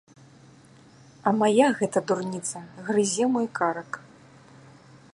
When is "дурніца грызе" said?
2.13-3.25